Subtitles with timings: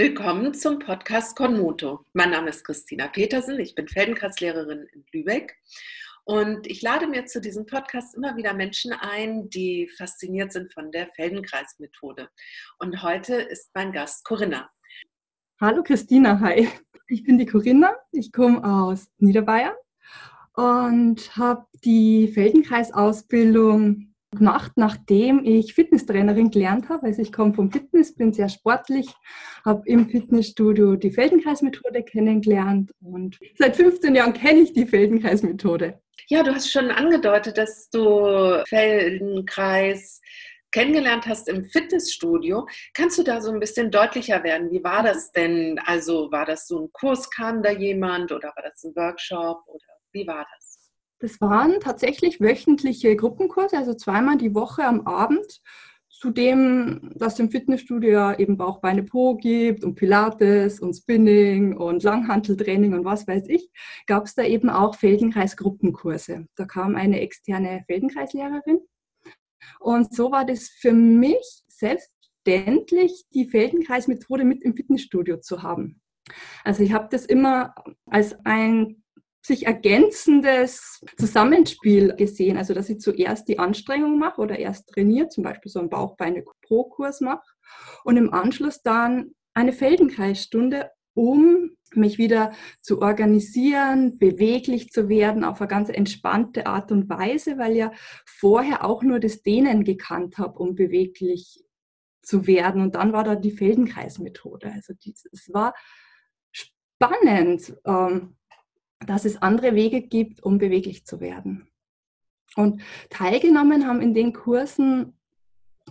[0.00, 2.06] Willkommen zum Podcast Konmoto.
[2.14, 5.54] Mein Name ist Christina Petersen, ich bin Feldenkreislehrerin in Lübeck
[6.24, 10.90] und ich lade mir zu diesem Podcast immer wieder Menschen ein, die fasziniert sind von
[10.90, 12.30] der Feldenkreismethode.
[12.78, 14.70] Und heute ist mein Gast Corinna.
[15.60, 16.66] Hallo Christina, hi.
[17.08, 19.74] Ich bin die Corinna, ich komme aus Niederbayern
[20.54, 27.06] und habe die Feldenkreisausbildung gemacht, nachdem ich Fitnesstrainerin gelernt habe.
[27.06, 29.08] Also ich komme vom Fitness, bin sehr sportlich,
[29.64, 36.00] habe im Fitnessstudio die Feldenkreismethode kennengelernt und seit 15 Jahren kenne ich die Feldenkreismethode.
[36.28, 40.20] Ja, du hast schon angedeutet, dass du Feldenkreis
[40.70, 42.68] kennengelernt hast im Fitnessstudio.
[42.94, 44.70] Kannst du da so ein bisschen deutlicher werden?
[44.70, 45.80] Wie war das denn?
[45.84, 49.86] Also war das so ein Kurs, kam da jemand oder war das ein Workshop oder
[50.12, 50.59] wie war das?
[51.20, 55.60] Das waren tatsächlich wöchentliche Gruppenkurse, also zweimal die Woche am Abend.
[56.08, 62.02] Zudem, dass es im Fitnessstudio eben Bauch, Beine, Po gibt und Pilates und Spinning und
[62.02, 63.70] Langhanteltraining und was weiß ich,
[64.06, 66.46] gab es da eben auch Feldenkreis-Gruppenkurse.
[66.56, 68.80] Da kam eine externe Feldenkreislehrerin.
[69.78, 76.00] Und so war das für mich selbstverständlich, die Feldenkreis-Methode mit im Fitnessstudio zu haben.
[76.64, 77.74] Also ich habe das immer
[78.06, 78.99] als ein
[79.42, 82.56] sich ergänzendes Zusammenspiel gesehen.
[82.56, 87.20] Also, dass ich zuerst die Anstrengung mache oder erst trainiere, zum Beispiel so einen Bauchbeine-Pro-Kurs
[87.20, 87.46] mache
[88.04, 95.60] und im Anschluss dann eine Feldenkreisstunde, um mich wieder zu organisieren, beweglich zu werden auf
[95.60, 97.92] eine ganz entspannte Art und Weise, weil ja
[98.26, 101.64] vorher auch nur das Dehnen gekannt habe, um beweglich
[102.22, 102.82] zu werden.
[102.82, 104.72] Und dann war da die Feldenkreismethode.
[104.72, 105.74] Also es war
[106.52, 107.74] spannend.
[107.84, 108.36] Ähm,
[109.06, 111.68] dass es andere Wege gibt, um beweglich zu werden.
[112.56, 115.14] Und teilgenommen haben in den Kursen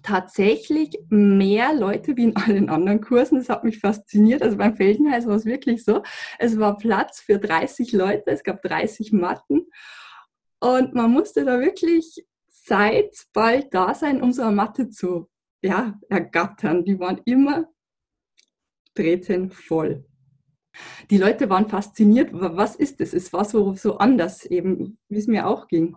[0.04, 3.38] tatsächlich mehr Leute wie in allen anderen Kursen.
[3.38, 4.42] Das hat mich fasziniert.
[4.42, 6.04] Also beim Feldenhals war es wirklich so.
[6.38, 9.68] Es war Platz für 30 Leute, es gab 30 Matten
[10.60, 15.30] und man musste da wirklich Zeit bald da sein, um so eine Matte zu
[15.62, 16.84] ja, ergattern.
[16.84, 17.68] Die waren immer
[18.96, 20.09] treten voll
[21.10, 22.30] die Leute waren fasziniert.
[22.32, 23.14] Was ist das?
[23.14, 25.96] Es war so, so anders, eben, wie es mir auch ging.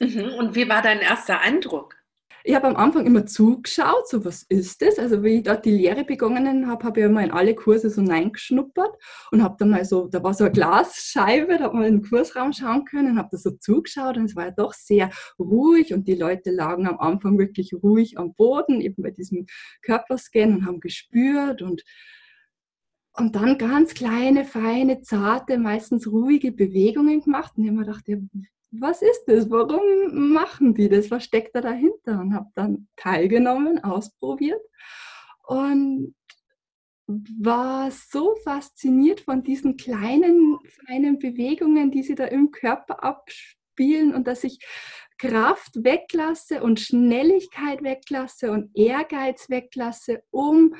[0.00, 0.32] Mhm.
[0.38, 2.00] Und wie war dein erster Eindruck?
[2.42, 4.98] Ich habe am Anfang immer zugeschaut, so was ist das?
[4.98, 8.02] Also wie ich dort die Lehre begonnen habe, habe ich immer in alle Kurse so
[8.02, 8.96] reingeschnuppert
[9.30, 12.08] und habe dann mal so, da war so eine Glasscheibe, da hat man in den
[12.08, 16.08] Kursraum schauen können, habe da so zugeschaut und es war ja doch sehr ruhig und
[16.08, 19.44] die Leute lagen am Anfang wirklich ruhig am Boden, eben bei diesem
[19.82, 21.82] Körperscan und haben gespürt und
[23.20, 27.52] und dann ganz kleine, feine, zarte, meistens ruhige Bewegungen gemacht.
[27.54, 28.16] Und ich habe mir gedacht, ja,
[28.70, 29.50] was ist das?
[29.50, 31.10] Warum machen die das?
[31.10, 32.18] Was steckt da dahinter?
[32.18, 34.60] Und habe dann teilgenommen, ausprobiert
[35.46, 36.14] und
[37.06, 44.28] war so fasziniert von diesen kleinen, feinen Bewegungen, die sie da im Körper abspielen und
[44.28, 44.64] dass ich
[45.18, 50.74] Kraft weglasse und Schnelligkeit weglasse und Ehrgeiz weglasse, um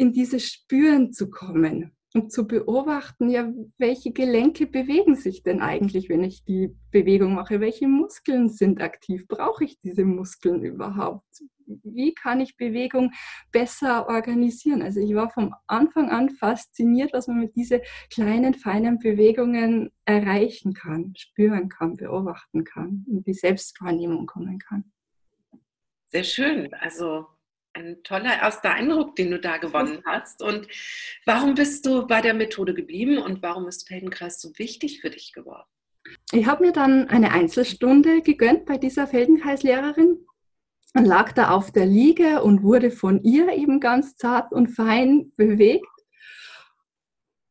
[0.00, 6.08] in dieses Spüren zu kommen und zu beobachten, ja, welche Gelenke bewegen sich denn eigentlich,
[6.08, 7.60] wenn ich die Bewegung mache?
[7.60, 9.28] Welche Muskeln sind aktiv?
[9.28, 11.42] Brauche ich diese Muskeln überhaupt?
[11.66, 13.12] Wie kann ich Bewegung
[13.52, 14.80] besser organisieren?
[14.80, 17.80] Also ich war vom Anfang an fasziniert, was man mit diesen
[18.10, 24.90] kleinen, feinen Bewegungen erreichen kann, spüren kann, beobachten kann und die Selbstwahrnehmung kommen kann.
[26.08, 26.72] Sehr schön.
[26.72, 27.26] Also
[27.72, 30.42] ein toller erster Eindruck, den du da gewonnen hast.
[30.42, 30.66] Und
[31.24, 35.32] warum bist du bei der Methode geblieben und warum ist Feldenkreis so wichtig für dich
[35.32, 35.68] geworden?
[36.32, 40.26] Ich habe mir dann eine Einzelstunde gegönnt bei dieser Feldenkreislehrerin
[40.94, 45.32] und lag da auf der Liege und wurde von ihr eben ganz zart und fein
[45.36, 45.86] bewegt.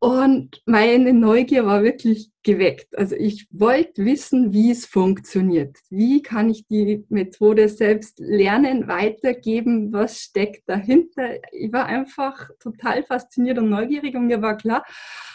[0.02, 2.98] Und meine Neugier war wirklich geweckt.
[2.98, 5.78] Also ich wollte wissen, wie es funktioniert.
[5.90, 9.92] Wie kann ich die Methode selbst lernen, weitergeben?
[9.92, 11.36] Was steckt dahinter?
[11.52, 14.86] Ich war einfach total fasziniert und neugierig und mir war klar,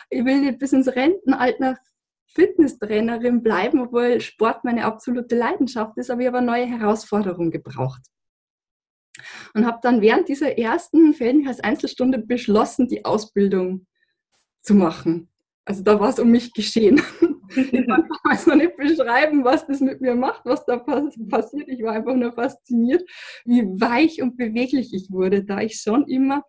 [0.09, 1.77] ich will nicht bis ins Rentenalter
[2.29, 8.01] Fitnesstrainerin bleiben, obwohl Sport meine absolute Leidenschaft ist, aber ich habe eine neue Herausforderung gebraucht.
[9.55, 13.87] Und habe dann während dieser ersten Feldenkreis Einzelstunde beschlossen, die Ausbildung
[14.65, 15.29] zu machen.
[15.65, 17.01] Also da war es um mich geschehen.
[17.57, 21.69] Ich kann damals noch nicht beschreiben, was das mit mir macht, was da passiert.
[21.69, 23.09] Ich war einfach nur fasziniert,
[23.45, 26.43] wie weich und beweglich ich wurde, da ich schon immer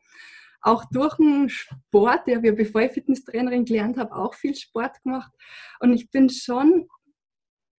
[0.61, 5.31] auch durch den Sport, der wir, bevor ich Fitnesstrainerin gelernt habe, auch viel Sport gemacht.
[5.79, 6.87] Und ich bin schon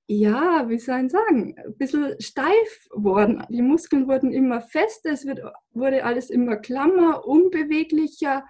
[0.08, 3.44] ja, wie soll ich sagen, ein bisschen steif worden.
[3.48, 5.40] Die Muskeln wurden immer fester, es wird,
[5.72, 8.44] wurde alles immer klammer, unbeweglicher.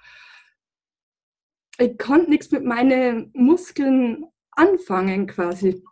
[1.79, 5.83] Ich konnte nichts mit meinen Muskeln anfangen quasi.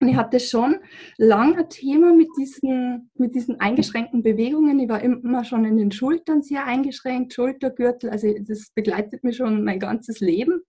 [0.00, 0.80] Und ich hatte schon
[1.16, 4.80] lange ein Thema mit diesen, mit diesen eingeschränkten Bewegungen.
[4.80, 8.10] Ich war immer schon in den Schultern sehr eingeschränkt, Schultergürtel.
[8.10, 10.62] Also das begleitet mich schon mein ganzes Leben.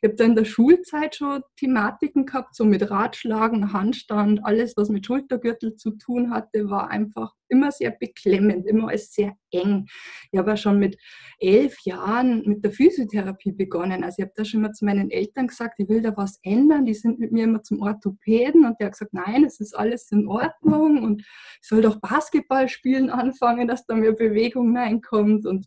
[0.00, 4.88] Ich habe da in der Schulzeit schon Thematiken gehabt, so mit Ratschlagen, Handstand, alles, was
[4.88, 9.86] mit Schultergürtel zu tun hatte, war einfach immer sehr beklemmend, immer alles sehr eng.
[10.30, 10.96] Ich habe ja schon mit
[11.38, 14.02] elf Jahren mit der Physiotherapie begonnen.
[14.02, 16.86] Also ich habe da schon mal zu meinen Eltern gesagt, ich will da was ändern.
[16.86, 20.10] Die sind mit mir immer zum Orthopäden und der hat gesagt, nein, es ist alles
[20.10, 25.66] in Ordnung und ich soll doch Basketball spielen anfangen, dass da mehr Bewegung reinkommt und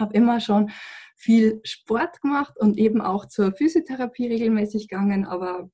[0.00, 0.70] habe immer schon
[1.24, 5.24] viel Sport gemacht und eben auch zur Physiotherapie regelmäßig gegangen.
[5.24, 5.70] Aber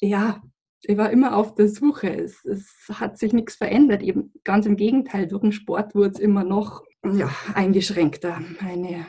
[0.00, 0.40] ja,
[0.82, 2.14] ich war immer auf der Suche.
[2.14, 4.02] Es, es hat sich nichts verändert.
[4.02, 9.06] Eben ganz im Gegenteil, durch den Sport wurde es immer noch ja, eingeschränkter, meine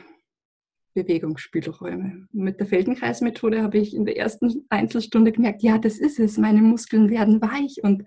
[0.94, 2.26] Bewegungsspielräume.
[2.32, 6.62] Mit der Feldenkreismethode habe ich in der ersten Einzelstunde gemerkt, ja, das ist es, meine
[6.62, 8.04] Muskeln werden weich und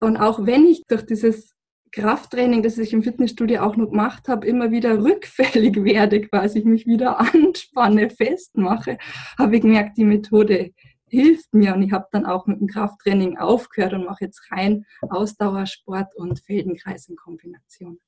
[0.00, 1.53] und auch wenn ich durch dieses
[1.94, 6.64] Krafttraining, das ich im Fitnessstudio auch noch gemacht habe, immer wieder rückfällig werde, quasi ich
[6.64, 8.98] mich wieder anspanne, festmache,
[9.38, 10.72] habe ich gemerkt, die Methode
[11.08, 14.84] hilft mir und ich habe dann auch mit dem Krafttraining aufgehört und mache jetzt rein
[15.02, 18.00] Ausdauersport und Feldenkreis in Kombination.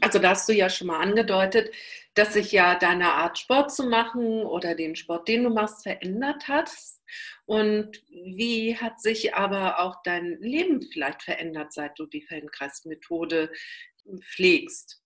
[0.00, 1.74] Also da hast du ja schon mal angedeutet,
[2.14, 6.48] dass sich ja deine Art Sport zu machen oder den Sport, den du machst, verändert
[6.48, 6.70] hat.
[7.46, 13.50] Und wie hat sich aber auch dein Leben vielleicht verändert, seit du die Feldenkreis-Methode
[14.34, 15.02] pflegst?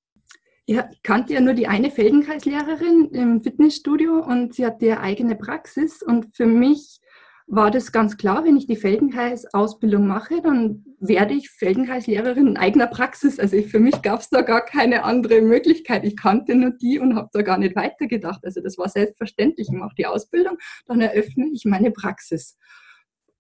[0.67, 5.37] Ja, ich kannte ja nur die eine Feldenkreislehrerin im Fitnessstudio und sie hatte ihre eigene
[5.37, 6.03] Praxis.
[6.03, 7.01] Und für mich
[7.47, 12.87] war das ganz klar, wenn ich die Feldenkreis-Ausbildung mache, dann werde ich Feldenkreislehrerin in eigener
[12.87, 13.39] Praxis.
[13.39, 16.05] Also für mich gab es da gar keine andere Möglichkeit.
[16.05, 18.45] Ich kannte nur die und habe da gar nicht weitergedacht.
[18.45, 19.69] Also das war selbstverständlich.
[19.71, 22.57] Ich mache die Ausbildung, dann eröffne ich meine Praxis.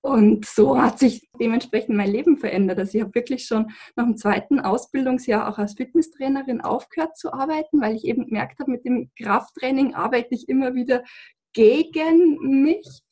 [0.04, 2.80] Und so hat sich dementsprechend mein Leben verändert.
[2.80, 7.80] Also ich habe wirklich schon nach dem zweiten Ausbildungsjahr auch als Fitnesstrainerin aufgehört zu arbeiten,
[7.80, 11.04] weil ich eben gemerkt habe, mit dem Krafttraining arbeite ich immer wieder
[11.52, 13.02] gegen mich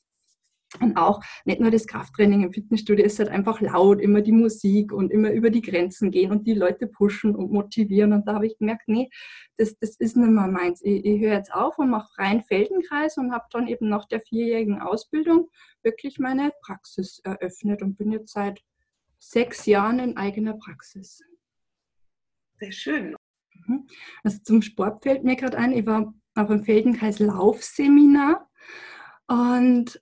[0.79, 4.33] und auch nicht nur das Krafttraining im Fitnessstudio, es ist halt einfach laut, immer die
[4.33, 8.13] Musik und immer über die Grenzen gehen und die Leute pushen und motivieren.
[8.13, 9.11] Und da habe ich gemerkt, nee,
[9.57, 10.81] das, das ist nicht mehr meins.
[10.83, 14.21] Ich, ich höre jetzt auf und mache freien Feldenkreis und habe dann eben nach der
[14.21, 15.49] vierjährigen Ausbildung
[15.83, 18.63] wirklich meine Praxis eröffnet und bin jetzt seit
[19.19, 21.23] sechs Jahren in eigener Praxis.
[22.61, 23.17] Sehr schön.
[23.67, 23.87] Mhm.
[24.23, 28.49] Also zum Sport fällt mir gerade ein, ich war auf einem Feldenkreis Laufseminar
[29.27, 30.01] und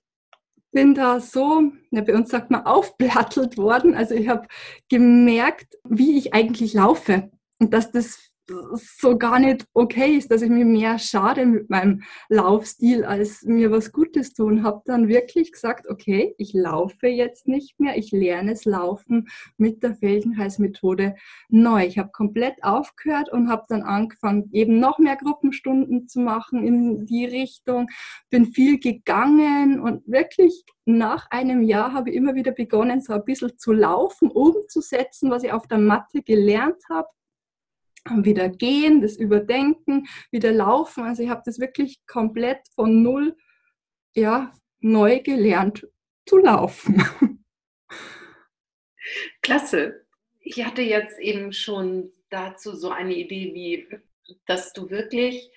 [0.71, 3.95] bin da so, ja, bei uns sagt man, aufplattelt worden.
[3.95, 4.47] Also ich habe
[4.89, 8.28] gemerkt, wie ich eigentlich laufe und dass das
[8.73, 13.71] so gar nicht okay ist, dass ich mir mehr schade mit meinem Laufstil, als mir
[13.71, 14.63] was Gutes tun.
[14.63, 19.83] Habe dann wirklich gesagt, okay, ich laufe jetzt nicht mehr, ich lerne es laufen mit
[19.83, 21.15] der Feldenkreis-Methode
[21.49, 21.85] neu.
[21.85, 27.05] Ich habe komplett aufgehört und habe dann angefangen, eben noch mehr Gruppenstunden zu machen in
[27.05, 27.87] die Richtung.
[28.29, 33.23] Bin viel gegangen und wirklich nach einem Jahr habe ich immer wieder begonnen, so ein
[33.23, 37.07] bisschen zu laufen, umzusetzen, was ich auf der Matte gelernt habe
[38.17, 41.03] wieder gehen, das Überdenken, wieder laufen.
[41.03, 43.35] Also ich habe das wirklich komplett von null
[44.15, 45.87] ja, neu gelernt
[46.25, 47.03] zu laufen.
[49.41, 50.05] Klasse.
[50.39, 53.99] Ich hatte jetzt eben schon dazu so eine Idee, wie
[54.45, 55.51] dass du wirklich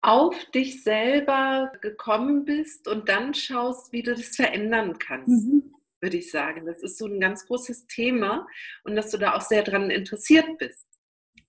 [0.00, 5.74] auf dich selber gekommen bist und dann schaust, wie du das verändern kannst, mhm.
[6.00, 6.66] würde ich sagen.
[6.66, 8.46] Das ist so ein ganz großes Thema
[8.84, 10.86] und dass du da auch sehr daran interessiert bist.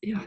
[0.06, 0.22] Ja,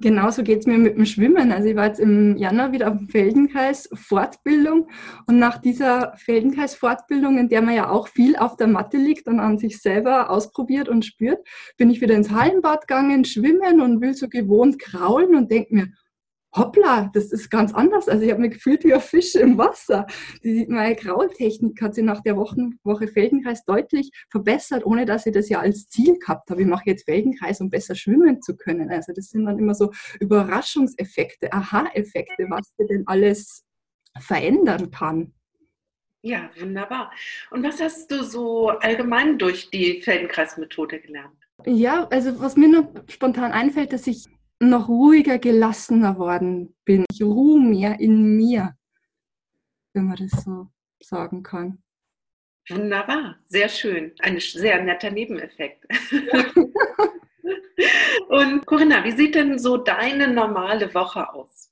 [0.00, 1.52] Genauso geht es mir mit dem Schwimmen.
[1.52, 4.88] Also ich war jetzt im Januar wieder auf dem Feldenkreis Fortbildung
[5.26, 9.28] und nach dieser Feldenkreis Fortbildung, in der man ja auch viel auf der Matte liegt
[9.28, 11.38] und an sich selber ausprobiert und spürt,
[11.78, 15.88] bin ich wieder ins Hallenbad gegangen, schwimmen und will so gewohnt kraulen und denke mir,
[16.56, 18.08] hoppla, das ist ganz anders.
[18.08, 20.06] Also ich habe mich gefühlt wie ein Fisch im Wasser.
[20.42, 25.32] Die, meine Kraultechnik hat sich nach der Wochen, Woche Feldenkreis deutlich verbessert, ohne dass ich
[25.32, 26.62] das ja als Ziel gehabt habe.
[26.62, 28.90] Ich mache jetzt Feldenkreis, um besser schwimmen zu können.
[28.90, 33.64] Also das sind dann immer so Überraschungseffekte, Aha-Effekte, was dir denn alles
[34.18, 35.32] verändern kann.
[36.22, 37.12] Ja, wunderbar.
[37.50, 41.36] Und was hast du so allgemein durch die Feldenkreismethode gelernt?
[41.66, 44.26] Ja, also was mir noch spontan einfällt, dass ich
[44.60, 47.04] noch ruhiger, gelassener worden bin.
[47.12, 48.76] Ich ruhe mehr in mir,
[49.92, 50.68] wenn man das so
[51.00, 51.82] sagen kann.
[52.68, 54.12] Wunderbar, sehr schön.
[54.20, 55.86] Ein sehr netter Nebeneffekt.
[58.28, 61.70] Und Corinna, wie sieht denn so deine normale Woche aus?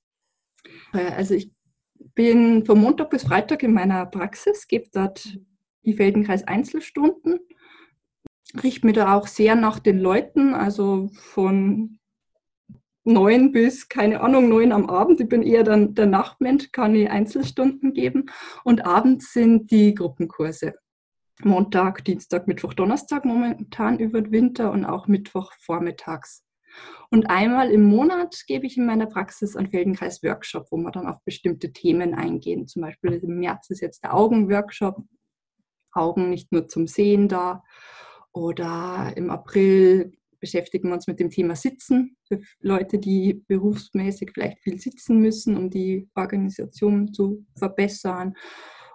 [0.93, 1.51] Äh, also ich
[2.15, 5.39] bin von Montag bis Freitag in meiner Praxis, gebe dort
[5.85, 7.41] die Feldenkreis Einzelstunden,
[8.63, 11.99] richte mir da auch sehr nach den Leuten, also von
[13.05, 15.21] neun bis, keine Ahnung, neun am Abend.
[15.21, 18.27] Ich bin eher dann der Nachtmensch, kann ich Einzelstunden geben.
[18.65, 20.75] Und abends sind die Gruppenkurse.
[21.43, 26.45] Montag, Dienstag, Mittwoch, Donnerstag momentan über den Winter und auch Mittwoch vormittags.
[27.11, 31.23] Und einmal im Monat gebe ich in meiner Praxis einen Feldenkreis-Workshop, wo wir dann auf
[31.25, 32.67] bestimmte Themen eingehen.
[32.67, 35.03] Zum Beispiel im März ist jetzt der Augen-Workshop.
[35.93, 37.63] Augen nicht nur zum Sehen da.
[38.33, 44.59] Oder im April beschäftigen wir uns mit dem Thema Sitzen für Leute, die berufsmäßig vielleicht
[44.59, 48.35] viel sitzen müssen, um die Organisation zu verbessern.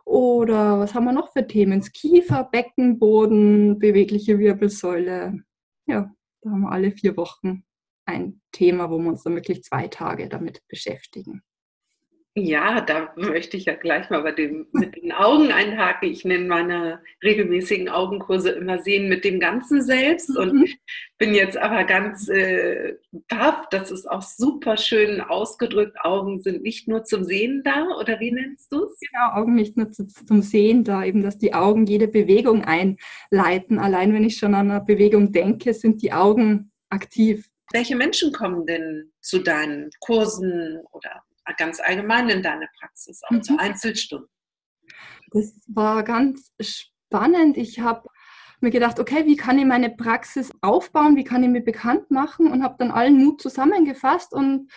[0.05, 1.81] Oder was haben wir noch für Themen?
[1.81, 5.41] Kiefer, Beckenboden, bewegliche Wirbelsäule.
[5.87, 6.11] Ja,
[6.41, 7.63] da haben wir alle vier Wochen
[8.05, 11.41] ein Thema, wo wir uns dann wirklich zwei Tage damit beschäftigen.
[12.39, 16.07] Ja, da möchte ich ja gleich mal bei dem, mit den Augen einhaken.
[16.07, 20.37] Ich nenne meine regelmäßigen Augenkurse immer Sehen mit dem ganzen Selbst mhm.
[20.37, 20.77] und
[21.17, 22.93] bin jetzt aber ganz äh,
[23.27, 23.67] baff.
[23.71, 25.97] Das ist auch super schön ausgedrückt.
[26.03, 28.99] Augen sind nicht nur zum Sehen da, oder wie nennst du es?
[28.99, 33.79] Genau, Augen nicht nur zu, zum Sehen da, eben, dass die Augen jede Bewegung einleiten.
[33.79, 37.49] Allein wenn ich schon an eine Bewegung denke, sind die Augen aktiv.
[37.73, 43.43] Welche Menschen kommen denn zu deinen Kursen oder ganz allgemein in deine Praxis, auch mhm.
[43.43, 44.29] zu Einzelstunden?
[45.31, 47.57] Das war ganz spannend.
[47.57, 48.07] Ich habe
[48.59, 52.51] mir gedacht, okay, wie kann ich meine Praxis aufbauen, wie kann ich mir bekannt machen
[52.51, 54.71] und habe dann allen Mut zusammengefasst und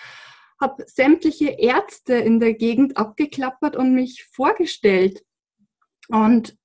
[0.60, 5.24] habe sämtliche Ärzte in der Gegend abgeklappert und mich vorgestellt
[6.08, 6.56] und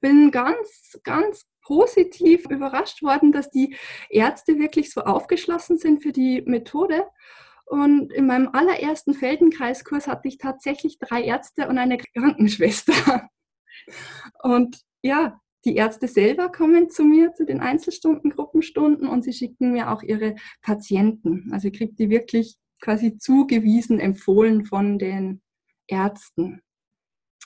[0.00, 3.76] bin ganz, ganz positiv überrascht worden, dass die
[4.10, 7.06] Ärzte wirklich so aufgeschlossen sind für die Methode
[7.74, 13.28] und in meinem allerersten Feldenkreiskurs hatte ich tatsächlich drei Ärzte und eine Krankenschwester.
[14.42, 19.72] Und ja, die Ärzte selber kommen zu mir zu den Einzelstunden, Gruppenstunden und sie schicken
[19.72, 21.50] mir auch ihre Patienten.
[21.52, 25.42] Also ich kriege die wirklich quasi zugewiesen, empfohlen von den
[25.88, 26.62] Ärzten.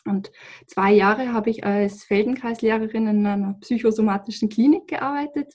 [0.04, 0.30] Und
[0.66, 5.54] zwei Jahre habe ich als Feldenkreislehrerin in einer psychosomatischen Klinik gearbeitet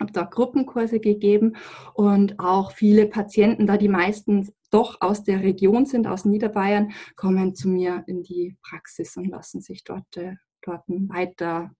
[0.00, 1.56] habe da Gruppenkurse gegeben
[1.94, 7.54] und auch viele Patienten, da die meisten doch aus der Region sind, aus Niederbayern, kommen
[7.54, 11.70] zu mir in die Praxis und lassen sich dort, äh, dort weiter,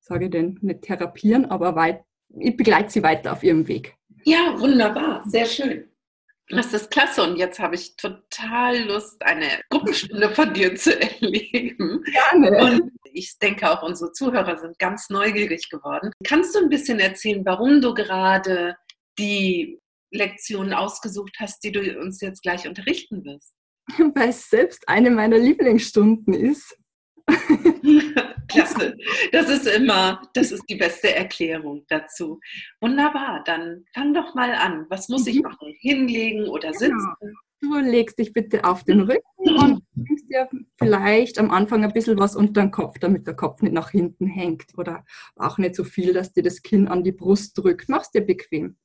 [0.00, 3.96] sage ich denn, nicht therapieren, aber weit, ich begleite sie weiter auf ihrem Weg.
[4.24, 5.89] Ja, wunderbar, sehr schön.
[6.50, 12.02] Das ist klasse und jetzt habe ich total Lust, eine Gruppenstunde von dir zu erleben.
[12.04, 12.64] Gerne.
[12.64, 16.12] Und ich denke auch unsere Zuhörer sind ganz neugierig geworden.
[16.24, 18.76] Kannst du ein bisschen erzählen, warum du gerade
[19.18, 19.78] die
[20.12, 23.54] Lektionen ausgesucht hast, die du uns jetzt gleich unterrichten wirst?
[24.14, 26.76] Weil es selbst eine meiner Lieblingsstunden ist.
[28.48, 28.96] Klasse.
[29.32, 32.40] Das ist immer, das ist die beste Erklärung dazu.
[32.80, 34.86] Wunderbar, dann fang doch mal an.
[34.88, 35.42] Was muss ich mhm.
[35.42, 35.74] machen?
[35.78, 36.78] Hinlegen oder genau.
[36.78, 37.14] sitzen?
[37.20, 37.32] Genau.
[37.62, 42.18] Du legst dich bitte auf den Rücken und nimmst dir vielleicht am Anfang ein bisschen
[42.18, 45.04] was unter den Kopf, damit der Kopf nicht nach hinten hängt oder
[45.36, 47.90] auch nicht so viel, dass dir das Kinn an die Brust drückt.
[47.90, 48.76] Mach's dir bequem.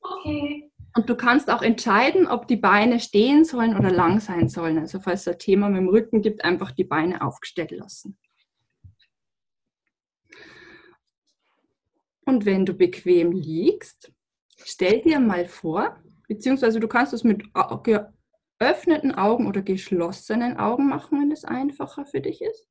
[0.00, 0.70] Okay.
[0.96, 4.78] Und du kannst auch entscheiden, ob die Beine stehen sollen oder lang sein sollen.
[4.78, 8.16] Also falls es ein Thema mit dem Rücken gibt, einfach die Beine aufgestellt lassen.
[12.24, 14.12] Und wenn du bequem liegst,
[14.64, 17.42] stell dir mal vor, beziehungsweise du kannst es mit
[18.58, 22.68] geöffneten Augen oder geschlossenen Augen machen, wenn es einfacher für dich ist.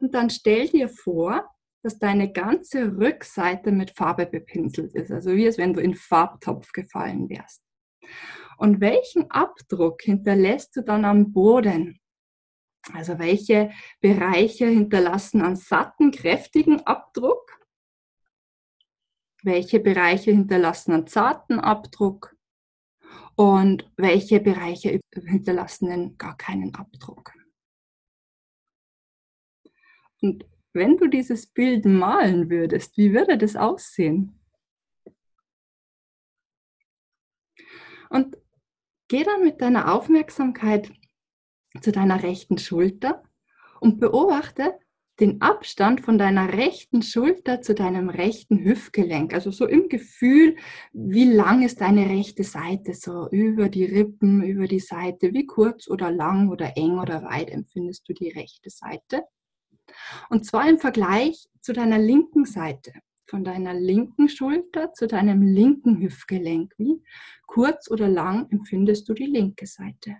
[0.00, 1.48] Und dann stell dir vor,
[1.82, 6.72] dass deine ganze Rückseite mit Farbe bepinselt ist, also wie es wenn du in Farbtopf
[6.72, 7.62] gefallen wärst.
[8.58, 11.98] Und welchen Abdruck hinterlässt du dann am Boden?
[12.92, 13.70] Also welche
[14.00, 17.58] Bereiche hinterlassen einen satten, kräftigen Abdruck?
[19.42, 22.36] Welche Bereiche hinterlassen einen zarten Abdruck?
[23.34, 27.32] Und welche Bereiche hinterlassen denn gar keinen Abdruck?
[30.20, 34.38] Und wenn du dieses Bild malen würdest, wie würde das aussehen?
[38.08, 38.36] Und
[39.08, 40.92] geh dann mit deiner Aufmerksamkeit
[41.80, 43.22] zu deiner rechten Schulter
[43.80, 44.78] und beobachte
[45.20, 49.34] den Abstand von deiner rechten Schulter zu deinem rechten Hüftgelenk.
[49.34, 50.56] Also so im Gefühl,
[50.92, 55.88] wie lang ist deine rechte Seite, so über die Rippen, über die Seite, wie kurz
[55.88, 59.24] oder lang oder eng oder weit empfindest du die rechte Seite.
[60.28, 62.92] Und zwar im Vergleich zu deiner linken Seite,
[63.26, 66.74] von deiner linken Schulter zu deinem linken Hüftgelenk.
[66.78, 67.02] Wie
[67.46, 70.16] kurz oder lang empfindest du die linke Seite?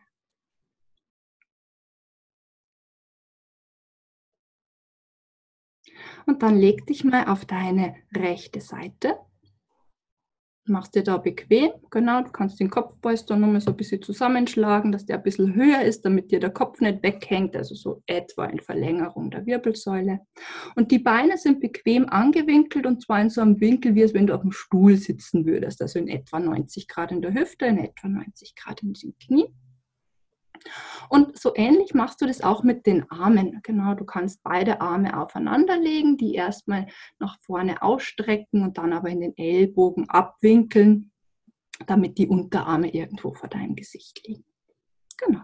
[6.27, 9.19] Und dann leg dich mal auf deine rechte Seite
[10.67, 15.07] machst dir da bequem, genau, du kannst den Kopfpolster nochmal so ein bisschen zusammenschlagen, dass
[15.07, 18.61] der ein bisschen höher ist, damit dir der Kopf nicht weghängt, also so etwa in
[18.61, 20.21] Verlängerung der Wirbelsäule.
[20.77, 24.27] Und die Beine sind bequem angewinkelt und zwar in so einem Winkel, wie es wenn
[24.27, 27.79] du auf dem Stuhl sitzen würdest, also in etwa 90 Grad in der Hüfte, in
[27.79, 29.53] etwa 90 Grad in den Knie.
[31.09, 33.61] Und so ähnlich machst du das auch mit den Armen.
[33.63, 36.87] Genau, du kannst beide Arme aufeinander legen, die erstmal
[37.19, 41.11] nach vorne ausstrecken und dann aber in den Ellbogen abwinkeln,
[41.87, 44.45] damit die Unterarme irgendwo vor deinem Gesicht liegen.
[45.17, 45.43] Genau.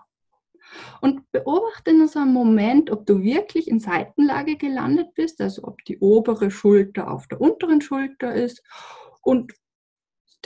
[1.01, 5.85] Und beobachte in so einem Moment, ob du wirklich in Seitenlage gelandet bist, also ob
[5.85, 8.63] die obere Schulter auf der unteren Schulter ist
[9.23, 9.53] und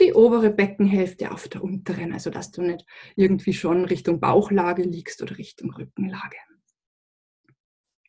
[0.01, 5.21] die obere Beckenhälfte auf der unteren, also dass du nicht irgendwie schon Richtung Bauchlage liegst
[5.21, 6.37] oder Richtung Rückenlage.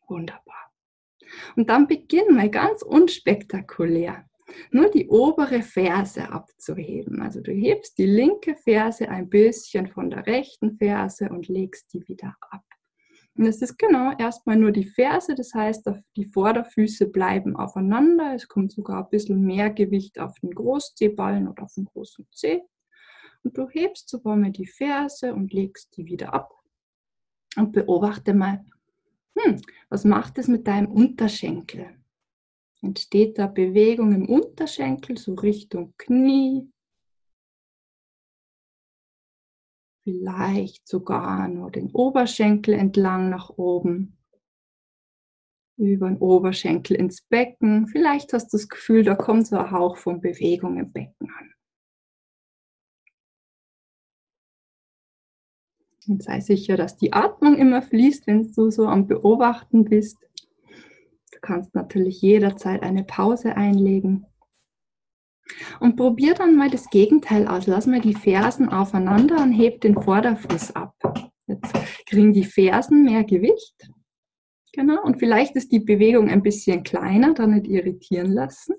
[0.09, 0.73] Wunderbar.
[1.57, 4.29] Und dann beginn mal ganz unspektakulär,
[4.71, 7.23] nur die obere Ferse abzuheben.
[7.23, 12.07] Also du hebst die linke Ferse ein bisschen von der rechten Ferse und legst die
[12.09, 12.65] wieder ab.
[13.35, 18.35] Und es ist genau erstmal nur die Ferse, das heißt, die Vorderfüße bleiben aufeinander.
[18.35, 22.61] Es kommt sogar ein bisschen mehr Gewicht auf den Großzehballen oder auf den großen Zeh.
[23.43, 26.53] Und du hebst sogar mal die Ferse und legst die wieder ab.
[27.57, 28.65] Und beobachte mal,
[29.37, 31.87] hm, was macht es mit deinem Unterschenkel?
[32.83, 36.72] Entsteht da Bewegung im Unterschenkel, so Richtung Knie,
[40.05, 44.19] Vielleicht sogar nur den Oberschenkel entlang nach oben.
[45.77, 47.87] Über den Oberschenkel ins Becken.
[47.87, 51.53] Vielleicht hast du das Gefühl, da kommt so ein Hauch von Bewegung im Becken an.
[56.09, 60.19] Und sei sicher, dass die Atmung immer fließt, wenn du so am Beobachten bist.
[61.31, 64.27] Du kannst natürlich jederzeit eine Pause einlegen.
[65.81, 67.67] Und probier dann mal das Gegenteil aus.
[67.67, 70.95] Lass mal die Fersen aufeinander und heb den Vorderfuß ab.
[71.47, 71.73] Jetzt
[72.07, 73.91] kriegen die Fersen mehr Gewicht.
[74.73, 75.03] Genau.
[75.03, 78.75] Und vielleicht ist die Bewegung ein bisschen kleiner, dann nicht irritieren lassen.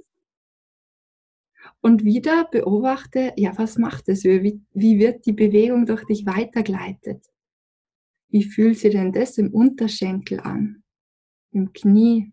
[1.82, 4.24] Und wieder beobachte, ja, was macht es?
[4.24, 7.26] Wie, wie wird die Bewegung durch dich weitergleitet?
[8.30, 10.84] Wie fühlt sich denn das im Unterschenkel an?
[11.52, 12.33] Im Knie?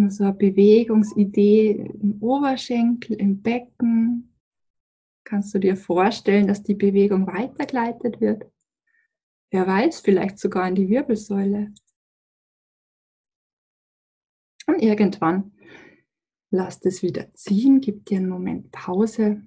[0.00, 4.34] Dann so eine Bewegungsidee im Oberschenkel, im Becken.
[5.24, 8.50] Kannst du dir vorstellen, dass die Bewegung weitergeleitet wird?
[9.50, 11.72] Wer weiß, vielleicht sogar in die Wirbelsäule.
[14.66, 15.52] Und irgendwann
[16.50, 19.42] lass es wieder ziehen, gib dir einen Moment Pause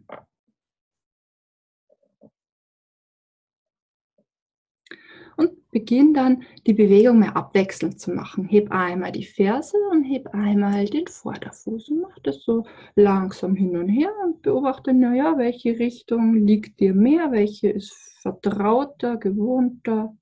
[5.37, 8.45] und beginn dann die Bewegung mehr abwechselnd zu machen.
[8.45, 13.75] Heb einmal die Ferse und heb einmal den Vorderfuß und mach das so langsam hin
[13.75, 20.15] und her und beobachte, naja, welche Richtung liegt dir mehr, welche ist vertrauter, gewohnter.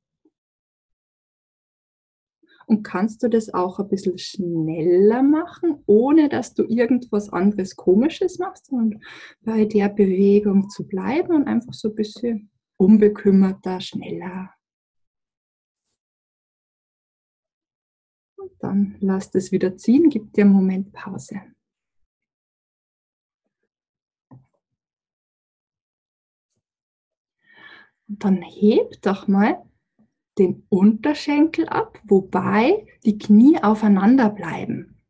[2.66, 8.40] Und kannst du das auch ein bisschen schneller machen, ohne dass du irgendwas anderes Komisches
[8.40, 9.02] machst, sondern
[9.42, 14.50] bei der Bewegung zu bleiben und einfach so ein bisschen unbekümmerter, schneller
[18.60, 21.42] Dann lasst es wieder ziehen, gib dir einen Moment Pause.
[28.08, 29.64] Und dann heb doch mal
[30.38, 35.02] den Unterschenkel ab, wobei die Knie aufeinander bleiben.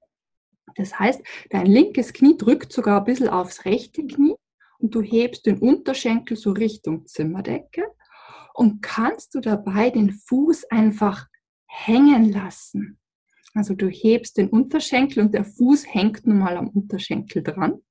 [0.75, 4.35] Das heißt, dein linkes Knie drückt sogar ein bisschen aufs rechte Knie
[4.79, 7.85] und du hebst den Unterschenkel so Richtung Zimmerdecke
[8.53, 11.27] und kannst du dabei den Fuß einfach
[11.65, 12.99] hängen lassen.
[13.53, 17.81] Also du hebst den Unterschenkel und der Fuß hängt nun mal am Unterschenkel dran.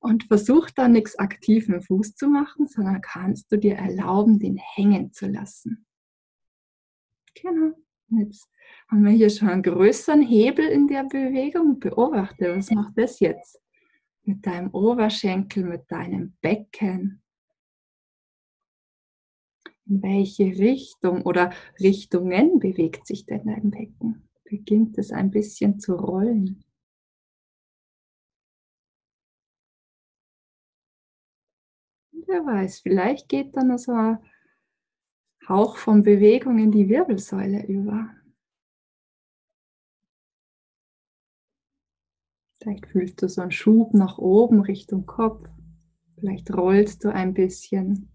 [0.00, 4.56] Und versuch da nichts aktiv im Fuß zu machen, sondern kannst du dir erlauben, den
[4.56, 5.86] hängen zu lassen.
[7.40, 7.72] Genau.
[8.08, 8.48] Jetzt
[8.88, 11.78] haben wir hier schon einen größeren Hebel in der Bewegung.
[11.78, 13.60] Beobachte, was macht das jetzt?
[14.24, 17.22] Mit deinem Oberschenkel, mit deinem Becken.
[19.86, 24.28] In welche Richtung oder Richtungen bewegt sich denn dein Becken?
[24.72, 26.64] Beginnt es ein bisschen zu rollen.
[32.26, 34.18] Wer weiß, vielleicht geht dann so ein
[35.46, 38.08] Hauch von Bewegung in die Wirbelsäule über.
[42.58, 45.46] Vielleicht fühlst du so einen Schub nach oben Richtung Kopf.
[46.18, 48.08] Vielleicht rollst du ein bisschen.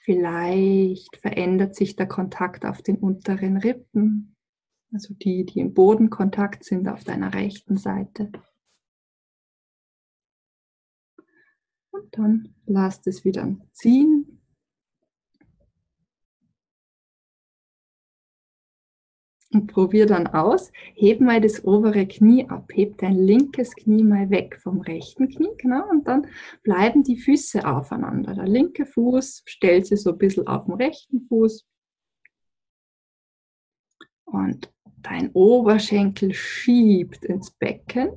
[0.00, 4.33] Vielleicht verändert sich der Kontakt auf den unteren Rippen,
[4.94, 8.30] also die, die im Bodenkontakt sind auf deiner rechten Seite.
[11.90, 14.34] Und dann lass es wieder ziehen
[19.54, 20.72] Und probier dann aus.
[20.96, 22.72] Heb mal das obere Knie ab.
[22.74, 25.50] Heb dein linkes Knie mal weg vom rechten Knie.
[25.58, 25.88] Genau.
[25.88, 26.26] Und dann
[26.64, 28.34] bleiben die Füße aufeinander.
[28.34, 31.64] Der linke Fuß stellt sich so ein bisschen auf den rechten Fuß.
[34.24, 34.73] Und
[35.04, 38.10] dein Oberschenkel schiebt ins Becken.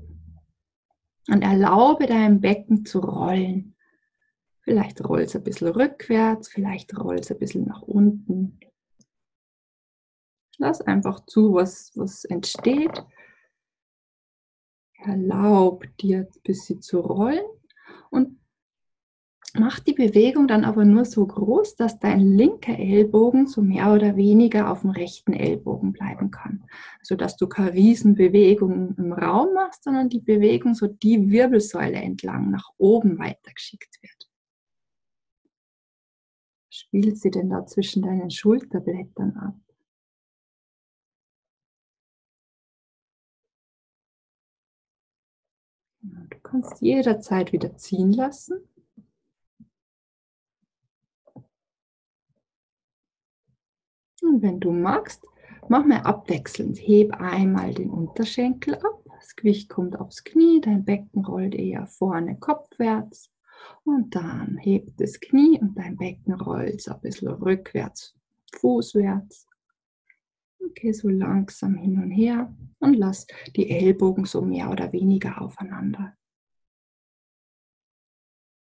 [1.30, 3.76] Und erlaube deinem Becken zu rollen.
[4.62, 8.60] Vielleicht rollst du ein bisschen rückwärts, vielleicht rollst du ein bisschen nach unten.
[10.58, 13.06] Lass einfach zu, was, was entsteht.
[15.04, 17.46] Erlaub dir ein bisschen zu rollen
[18.10, 18.40] und
[19.54, 24.16] mach die Bewegung dann aber nur so groß, dass dein linker Ellbogen so mehr oder
[24.16, 26.64] weniger auf dem rechten Ellbogen bleiben kann.
[27.00, 32.52] Also dass du keine Riesenbewegung im Raum machst, sondern die Bewegung so die Wirbelsäule entlang
[32.52, 34.30] nach oben weitergeschickt wird.
[36.70, 39.56] Spielt sie denn da zwischen deinen Schulterblättern ab?
[46.02, 48.62] Du kannst jederzeit wieder ziehen lassen.
[54.28, 55.26] Und wenn du magst,
[55.70, 56.78] mach mal abwechselnd.
[56.78, 59.04] Heb einmal den Unterschenkel ab.
[59.20, 63.32] Das Gewicht kommt aufs Knie, dein Becken rollt eher vorne kopfwärts.
[63.84, 68.16] Und dann heb das Knie und dein Becken rollt so ein bisschen rückwärts,
[68.56, 69.48] fußwärts.
[70.64, 76.16] Okay, so langsam hin und her und lass die Ellbogen so mehr oder weniger aufeinander.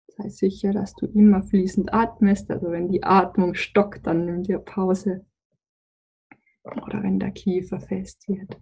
[0.09, 2.51] Sei sicher, dass du immer fließend atmest.
[2.51, 5.25] Also wenn die Atmung stockt, dann nimm dir Pause.
[6.65, 8.57] Oder wenn der Kiefer fest wird.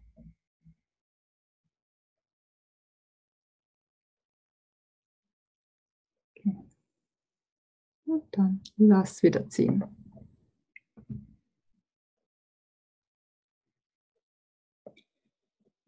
[8.06, 9.84] Und dann lass wieder ziehen.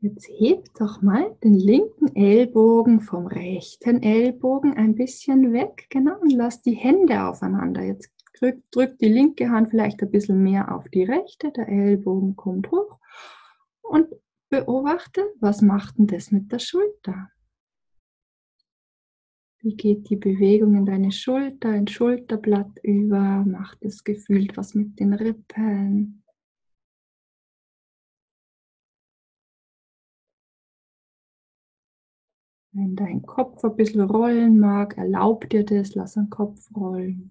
[0.03, 6.33] Jetzt heb doch mal den linken Ellbogen vom rechten Ellbogen ein bisschen weg, genau, und
[6.33, 7.83] lass die Hände aufeinander.
[7.83, 12.37] Jetzt drück, drück die linke Hand vielleicht ein bisschen mehr auf die rechte, der Ellbogen
[12.37, 12.99] kommt hoch
[13.83, 14.09] und
[14.49, 17.31] beobachte, was macht denn das mit der Schulter?
[19.61, 23.45] Wie geht die Bewegung in deine Schulter, ins Schulterblatt über?
[23.47, 26.25] Macht es gefühlt was mit den Rippen?
[32.73, 37.31] Wenn dein Kopf ein bisschen rollen mag, erlaub dir das, lass den Kopf rollen.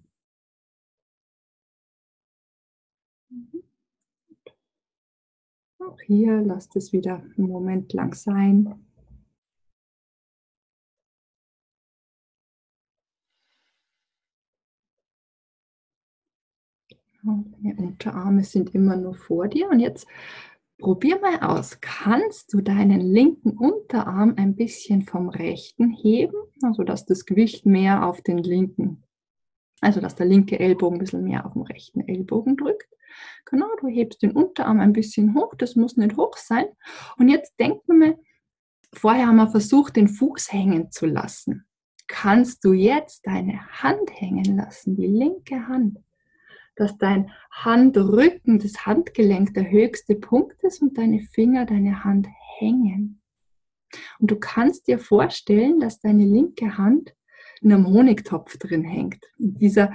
[5.88, 8.74] Auch hier lass das wieder einen Moment lang sein.
[17.24, 20.06] Deine Unterarme sind immer nur vor dir und jetzt
[20.82, 21.78] Probier mal aus.
[21.80, 28.04] Kannst du deinen linken Unterarm ein bisschen vom rechten heben, also dass das Gewicht mehr
[28.04, 29.04] auf den linken,
[29.82, 32.88] also dass der linke Ellbogen ein bisschen mehr auf den rechten Ellbogen drückt.
[33.44, 36.64] Genau, du hebst den Unterarm ein bisschen hoch, das muss nicht hoch sein.
[37.18, 38.18] Und jetzt denken wir,
[38.94, 41.66] vorher haben wir versucht, den Fuß hängen zu lassen.
[42.06, 45.98] Kannst du jetzt deine Hand hängen lassen, die linke Hand?
[46.76, 53.20] dass dein Handrücken, das Handgelenk der höchste Punkt ist und deine Finger deine Hand hängen.
[54.18, 57.14] Und du kannst dir vorstellen, dass deine linke Hand
[57.62, 59.24] in einem Honigtopf drin hängt.
[59.38, 59.92] Dieser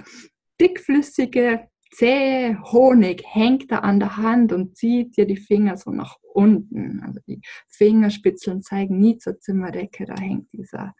[0.59, 6.17] dickflüssige, zähe Honig hängt da an der Hand und zieht dir die Finger so nach
[6.33, 7.01] unten.
[7.03, 10.95] Also die Fingerspitzeln zeigen nie zur Zimmerdecke, da hängt dieser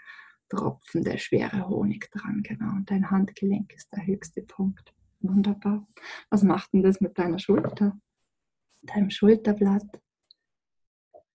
[0.49, 2.71] Tropfen, der schwere Honig dran, genau.
[2.71, 4.93] Und dein Handgelenk ist der höchste Punkt.
[5.19, 5.87] Wunderbar.
[6.29, 7.99] Was macht denn das mit deiner Schulter?
[8.81, 10.01] Deinem Schulterblatt,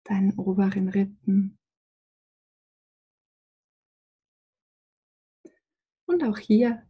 [0.05, 1.59] deinen oberen Rippen.
[6.13, 6.83] Und auch hier,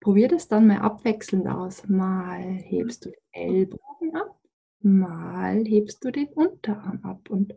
[0.00, 1.88] probier das dann mal abwechselnd aus.
[1.88, 4.38] Mal hebst du den Ellbogen ab,
[4.80, 7.54] mal hebst du den Unterarm ab und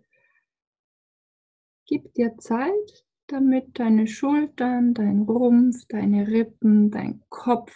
[1.85, 7.75] gib dir Zeit, damit deine Schultern, dein Rumpf, deine Rippen, dein Kopf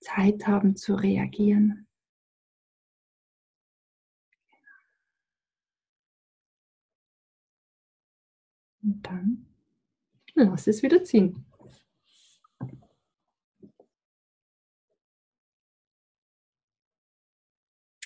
[0.00, 1.86] Zeit haben zu reagieren.
[8.82, 9.46] Und dann
[10.34, 11.44] lass es wieder ziehen.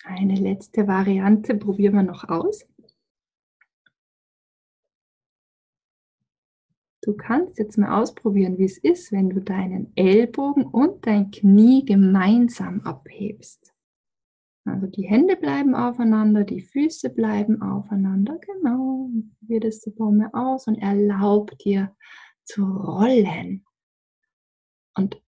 [0.05, 2.67] Eine letzte Variante probieren wir noch aus.
[7.05, 11.85] Du kannst jetzt mal ausprobieren, wie es ist, wenn du deinen Ellbogen und dein Knie
[11.85, 13.75] gemeinsam abhebst.
[14.65, 18.39] Also die Hände bleiben aufeinander, die Füße bleiben aufeinander.
[18.39, 19.11] Genau.
[19.41, 21.95] Das so mal aus und erlaub dir
[22.45, 23.65] zu rollen.
[24.95, 25.21] Und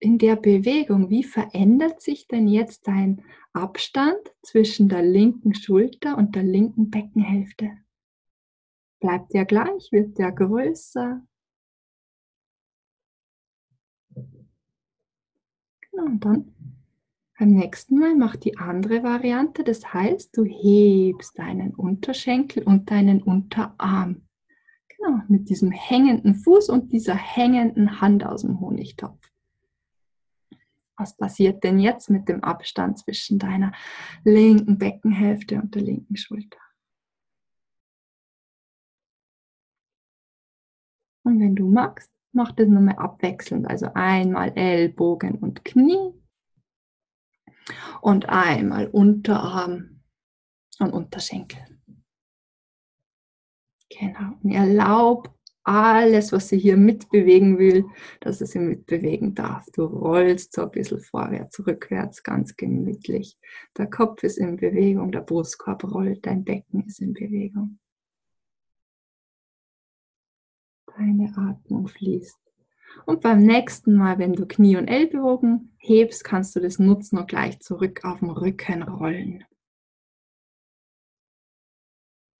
[0.00, 6.34] in der Bewegung, wie verändert sich denn jetzt dein Abstand zwischen der linken Schulter und
[6.34, 7.78] der linken Beckenhälfte?
[9.00, 9.90] Bleibt der gleich?
[9.92, 11.22] Wird der größer?
[15.90, 16.54] Genau, und dann
[17.38, 19.62] beim nächsten Mal mach die andere Variante.
[19.62, 24.22] Das heißt, du hebst deinen Unterschenkel und deinen Unterarm.
[24.88, 29.27] Genau, mit diesem hängenden Fuß und dieser hängenden Hand aus dem Honigtopf.
[30.98, 33.72] Was passiert denn jetzt mit dem Abstand zwischen deiner
[34.24, 36.58] linken Beckenhälfte und der linken Schulter?
[41.22, 43.68] Und wenn du magst, mach das nochmal abwechselnd.
[43.68, 46.12] Also einmal Ellbogen und Knie
[48.00, 50.02] und einmal Unterarm
[50.80, 51.60] und Unterschenkel.
[53.90, 54.32] Genau.
[54.42, 55.37] Und erlaub
[55.68, 57.84] alles, was sie hier mitbewegen will,
[58.20, 59.66] dass es sie mitbewegen darf.
[59.72, 63.36] Du rollst so ein bisschen vorwärts, rückwärts, ganz gemütlich.
[63.76, 67.78] Der Kopf ist in Bewegung, der Brustkorb rollt, dein Becken ist in Bewegung.
[70.96, 72.38] Deine Atmung fließt.
[73.04, 77.28] Und beim nächsten Mal, wenn du Knie und Ellbogen hebst, kannst du das nutzen und
[77.28, 79.44] gleich zurück auf den Rücken rollen.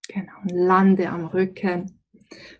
[0.07, 1.98] Genau, lande am Rücken.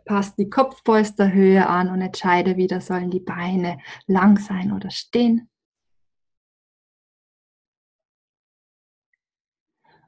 [0.05, 5.49] Pass die Kopfpolsterhöhe an und entscheide wieder, sollen die Beine lang sein oder stehen.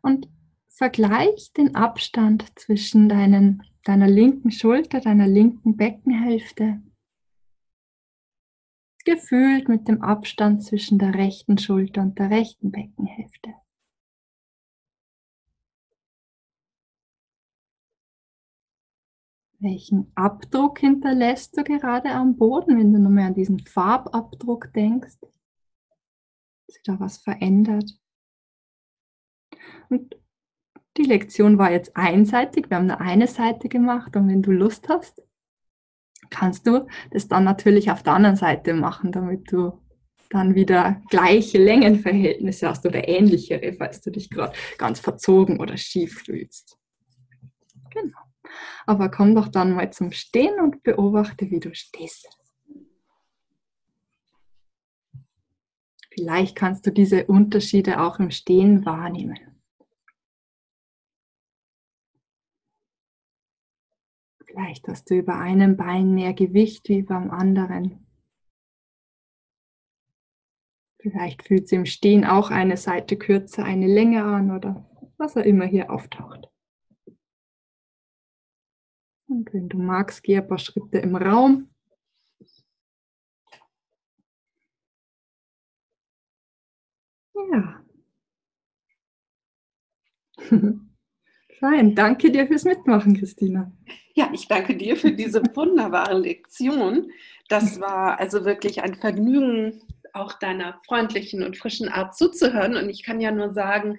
[0.01, 0.27] Und
[0.67, 6.81] vergleich den Abstand zwischen deinen deiner linken Schulter, deiner linken Beckenhälfte,
[9.05, 13.53] gefühlt mit dem Abstand zwischen der rechten Schulter und der rechten Beckenhälfte.
[19.61, 25.17] Welchen Abdruck hinterlässt du gerade am Boden, wenn du nur mehr an diesen Farbabdruck denkst?
[25.21, 27.91] Hat sich da was verändert?
[29.89, 30.15] Und
[30.97, 34.89] die Lektion war jetzt einseitig, wir haben nur eine Seite gemacht und wenn du Lust
[34.89, 35.21] hast,
[36.31, 39.79] kannst du das dann natürlich auf der anderen Seite machen, damit du
[40.31, 46.23] dann wieder gleiche Längenverhältnisse hast oder ähnlichere, falls du dich gerade ganz verzogen oder schief
[46.25, 46.79] fühlst.
[47.91, 48.20] Genau.
[48.85, 52.37] Aber komm doch dann mal zum Stehen und beobachte, wie du stehst.
[56.13, 59.39] Vielleicht kannst du diese Unterschiede auch im Stehen wahrnehmen.
[64.45, 68.05] Vielleicht hast du über einem Bein mehr Gewicht wie beim anderen.
[70.99, 74.85] Vielleicht fühlt sie im Stehen auch eine Seite kürzer, eine länger an oder
[75.17, 76.50] was auch immer hier auftaucht.
[79.31, 81.69] Und wenn du magst, geh ein paar Schritte im Raum.
[87.33, 87.81] Ja.
[91.59, 93.71] Fein, danke dir fürs Mitmachen, Christina.
[94.15, 97.09] Ja, ich danke dir für diese wunderbare Lektion.
[97.47, 99.81] Das war also wirklich ein Vergnügen,
[100.13, 102.75] auch deiner freundlichen und frischen Art zuzuhören.
[102.75, 103.97] Und ich kann ja nur sagen,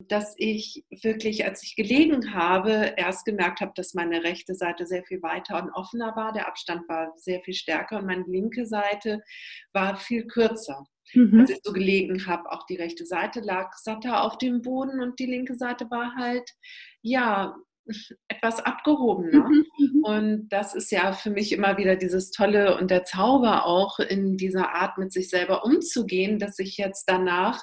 [0.00, 5.04] dass ich wirklich, als ich gelegen habe, erst gemerkt habe, dass meine rechte Seite sehr
[5.04, 6.32] viel weiter und offener war.
[6.32, 9.20] Der Abstand war sehr viel stärker und meine linke Seite
[9.72, 10.86] war viel kürzer.
[11.14, 11.40] Mhm.
[11.40, 15.18] Als ich so gelegen habe, auch die rechte Seite lag satter auf dem Boden und
[15.18, 16.48] die linke Seite war halt,
[17.02, 17.56] ja,
[18.28, 19.48] etwas abgehobener.
[19.48, 20.04] Mhm, mhm.
[20.04, 24.36] Und das ist ja für mich immer wieder dieses Tolle und der Zauber auch in
[24.36, 27.62] dieser Art mit sich selber umzugehen, dass ich jetzt danach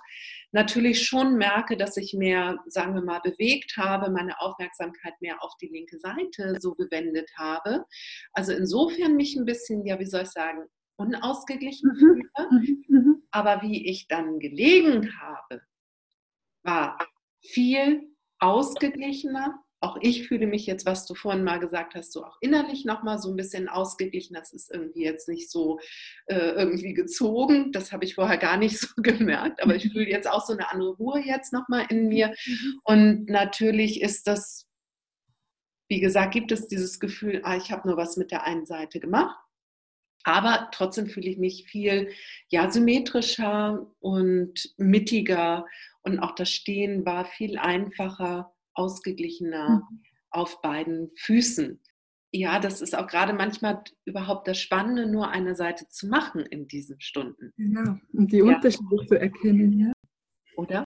[0.52, 5.54] natürlich schon merke, dass ich mehr, sagen wir mal, bewegt habe, meine Aufmerksamkeit mehr auf
[5.62, 7.86] die linke Seite so gewendet habe.
[8.34, 10.66] Also insofern mich ein bisschen, ja, wie soll ich sagen,
[10.98, 11.98] unausgeglichen mhm.
[11.98, 12.52] fühle.
[12.52, 12.86] Mhm.
[12.88, 13.24] mhm.
[13.32, 15.62] Aber wie ich dann gelegen habe,
[16.64, 16.98] war
[17.42, 22.38] viel ausgeglichener, auch ich fühle mich jetzt, was du vorhin mal gesagt hast, so auch
[22.42, 24.34] innerlich nochmal so ein bisschen ausgeglichen.
[24.34, 25.80] Das ist irgendwie jetzt nicht so
[26.26, 27.72] äh, irgendwie gezogen.
[27.72, 29.64] Das habe ich vorher gar nicht so gemerkt.
[29.64, 32.34] Aber ich fühle jetzt auch so eine andere Ruhe jetzt nochmal in mir.
[32.46, 32.80] Mhm.
[32.84, 34.68] Und natürlich ist das,
[35.88, 39.00] wie gesagt, gibt es dieses Gefühl, ah, ich habe nur was mit der einen Seite
[39.00, 39.38] gemacht.
[40.26, 42.12] Aber trotzdem fühle ich mich viel
[42.50, 45.66] ja, symmetrischer und mittiger.
[46.02, 50.02] Und auch das Stehen war viel einfacher ausgeglichener mhm.
[50.32, 51.80] auf beiden Füßen.
[52.32, 56.68] Ja, das ist auch gerade manchmal überhaupt das Spannende, nur eine Seite zu machen in
[56.68, 57.52] diesen Stunden.
[57.58, 58.44] Genau, und die ja.
[58.44, 59.92] Unterschiede zu erkennen, ja.
[60.56, 60.86] Oder?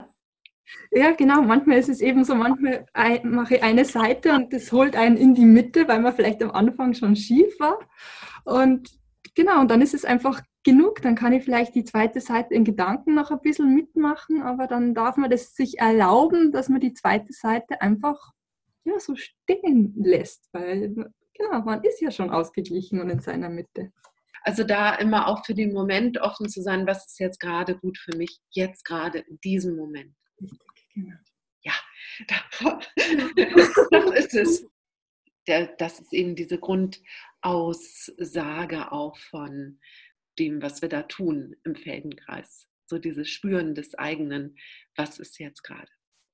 [0.92, 1.42] Ja, genau.
[1.42, 2.86] Manchmal ist es eben so, manchmal
[3.24, 6.52] mache ich eine Seite und das holt einen in die Mitte, weil man vielleicht am
[6.52, 7.80] Anfang schon schief war.
[8.44, 8.90] Und
[9.34, 11.02] genau, und dann ist es einfach genug.
[11.02, 14.94] Dann kann ich vielleicht die zweite Seite in Gedanken noch ein bisschen mitmachen, aber dann
[14.94, 18.34] darf man das sich erlauben, dass man die zweite Seite einfach
[18.84, 23.92] ja, so stehen lässt, weil genau, man ist ja schon ausgeglichen und in seiner Mitte.
[24.44, 27.98] Also da immer auch für den Moment offen zu sein, was ist jetzt gerade gut
[27.98, 30.16] für mich, jetzt gerade in diesem Moment.
[30.94, 31.16] Genau.
[31.62, 31.74] Ja,
[33.92, 34.66] das ist es.
[35.78, 39.80] Das ist eben diese Grundaussage auch von
[40.40, 42.68] dem, was wir da tun im Feldenkreis.
[42.86, 44.58] So dieses Spüren des eigenen,
[44.96, 45.92] was ist jetzt gerade.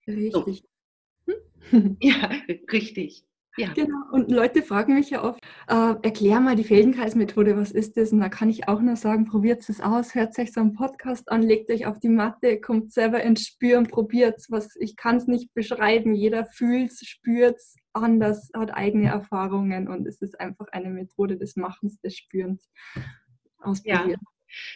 [0.08, 0.32] Richtig.
[0.32, 1.34] So.
[1.72, 1.98] Hm?
[2.00, 2.32] Ja,
[2.72, 3.26] richtig.
[3.58, 3.72] Ja.
[3.74, 5.40] Genau, und Leute fragen mich ja oft,
[5.70, 8.12] äh, erklär mal die Feldenkreismethode, was ist das?
[8.12, 11.32] Und da kann ich auch nur sagen, probiert es aus, hört euch so einen Podcast
[11.32, 14.76] an, legt euch auf die Matte, kommt selber ins Spüren, probiert es.
[14.78, 20.06] Ich kann es nicht beschreiben, jeder fühlt es, spürt es anders, hat eigene Erfahrungen und
[20.06, 22.70] es ist einfach eine Methode des Machens, des Spürens
[23.60, 24.12] ausprobieren.
[24.12, 24.18] Ja.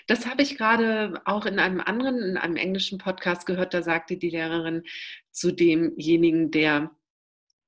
[0.08, 3.74] Das habe ich gerade auch in einem anderen, in einem englischen Podcast gehört.
[3.74, 4.84] Da sagte die Lehrerin
[5.32, 6.92] zu demjenigen, der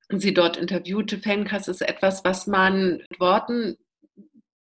[0.10, 3.78] sie dort interviewte, Fencast ist etwas, was man mit Worten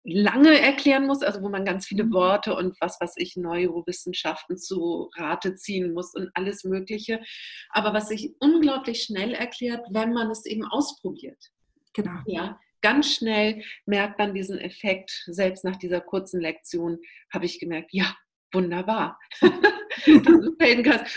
[0.05, 2.13] lange erklären muss, also wo man ganz viele mhm.
[2.13, 7.21] Worte und was was ich Neurowissenschaften zu Rate ziehen muss und alles Mögliche,
[7.69, 11.51] aber was sich unglaublich schnell erklärt, wenn man es eben ausprobiert.
[11.93, 12.19] Genau.
[12.27, 15.23] Ja, ganz schnell merkt man diesen Effekt.
[15.25, 16.99] Selbst nach dieser kurzen Lektion
[17.33, 18.15] habe ich gemerkt, ja,
[18.53, 19.19] wunderbar.
[19.41, 20.59] und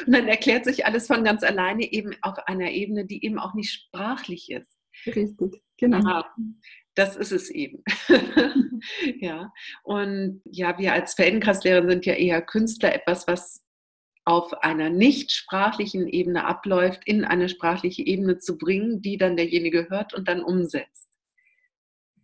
[0.07, 3.70] dann erklärt sich alles von ganz alleine eben auf einer Ebene, die eben auch nicht
[3.70, 4.78] sprachlich ist.
[5.04, 5.98] Richtig, genau.
[5.98, 6.35] Ja,
[6.94, 7.85] das ist es eben.
[9.20, 9.52] ja,
[9.83, 13.62] und ja, wir als Feldenkreislehrer sind ja eher Künstler, etwas, was
[14.24, 19.90] auf einer nicht sprachlichen Ebene abläuft, in eine sprachliche Ebene zu bringen, die dann derjenige
[19.90, 21.08] hört und dann umsetzt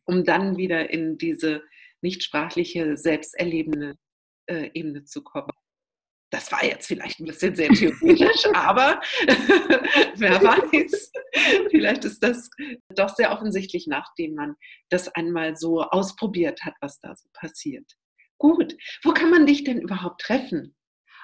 [0.04, 1.62] um dann wieder in diese
[2.02, 3.96] nicht sprachliche, selbsterlebende
[4.46, 5.50] äh, Ebene zu kommen.
[6.30, 9.00] Das war jetzt vielleicht ein bisschen sehr theoretisch, aber
[10.16, 11.12] wer weiß,
[11.70, 12.50] vielleicht ist das
[12.94, 14.56] doch sehr offensichtlich, nachdem man
[14.90, 17.88] das einmal so ausprobiert hat, was da so passiert.
[18.38, 20.74] Gut, wo kann man dich denn überhaupt treffen?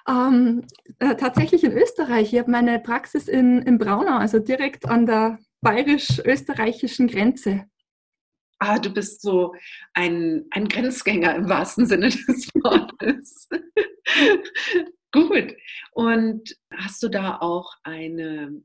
[0.08, 0.64] Ähm,
[1.00, 2.32] äh, tatsächlich in Österreich.
[2.32, 7.66] Ich habe meine Praxis in, in Braunau, also direkt an der bayerisch-österreichischen Grenze
[8.60, 9.54] ah, du bist so
[9.94, 13.48] ein, ein Grenzgänger im wahrsten Sinne des Wortes.
[15.12, 15.56] Gut.
[15.92, 18.62] Und hast du da auch eine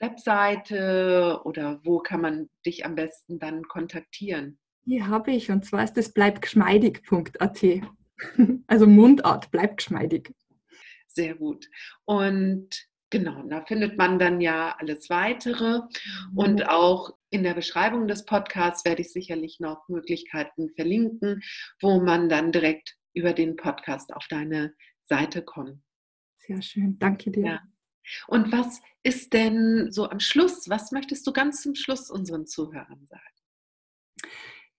[0.00, 4.58] Webseite oder wo kann man dich am besten dann kontaktieren?
[4.84, 7.62] Die habe ich und zwar ist es bleibgeschmeidig.at.
[8.68, 10.32] Also Mundart, bleibt geschmeidig.
[11.08, 11.68] Sehr gut.
[12.04, 15.82] Und Genau, da findet man dann ja alles weitere.
[16.34, 16.66] Und mhm.
[16.66, 21.42] auch in der Beschreibung des Podcasts werde ich sicherlich noch Möglichkeiten verlinken,
[21.80, 25.82] wo man dann direkt über den Podcast auf deine Seite kommt.
[26.38, 27.44] Sehr schön, danke dir.
[27.44, 27.60] Ja.
[28.26, 33.06] Und was ist denn so am Schluss, was möchtest du ganz zum Schluss unseren Zuhörern
[33.06, 33.22] sagen?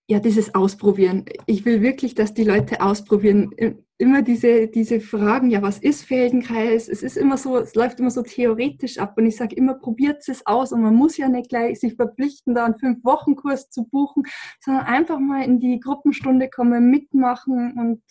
[0.06, 1.24] ja, dieses Ausprobieren.
[1.46, 3.52] Ich will wirklich, dass die Leute ausprobieren.
[3.96, 6.88] Immer diese, diese Fragen, ja, was ist Feldenkreis?
[6.88, 10.28] Es ist immer so, es läuft immer so theoretisch ab und ich sage immer, probiert
[10.28, 14.24] es aus und man muss ja nicht gleich sich verpflichten, da einen Fünf-Wochen-Kurs zu buchen,
[14.60, 18.02] sondern einfach mal in die Gruppenstunde kommen, mitmachen und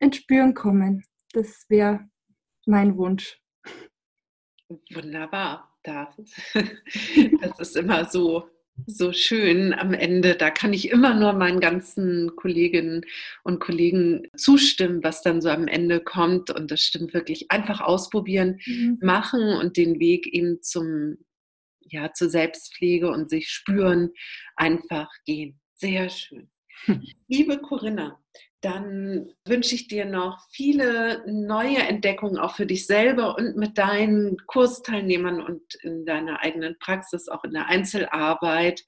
[0.00, 1.02] ins Spüren kommen.
[1.32, 2.08] Das wäre
[2.66, 3.40] mein Wunsch.
[4.92, 5.68] Wunderbar.
[5.84, 8.48] Das ist immer so
[8.86, 10.34] so schön am Ende.
[10.34, 13.04] Da kann ich immer nur meinen ganzen Kolleginnen
[13.42, 16.50] und Kollegen zustimmen, was dann so am Ende kommt.
[16.50, 17.50] Und das stimmt wirklich.
[17.50, 18.98] Einfach ausprobieren, mhm.
[19.00, 21.18] machen und den Weg eben zum,
[21.80, 24.10] ja, zur Selbstpflege und sich spüren,
[24.56, 25.60] einfach gehen.
[25.74, 26.50] Sehr schön.
[27.28, 28.20] Liebe Corinna,
[28.60, 34.36] dann wünsche ich dir noch viele neue Entdeckungen auch für dich selber und mit deinen
[34.46, 38.82] Kursteilnehmern und in deiner eigenen Praxis, auch in der Einzelarbeit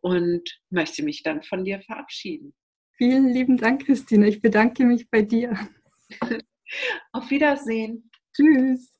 [0.00, 2.54] und möchte mich dann von dir verabschieden.
[2.96, 4.28] Vielen lieben Dank, Christine.
[4.28, 5.58] Ich bedanke mich bei dir.
[7.12, 8.10] Auf Wiedersehen.
[8.34, 8.96] Tschüss.